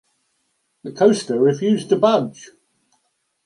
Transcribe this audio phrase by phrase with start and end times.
[0.81, 2.49] The coaster refused to budge.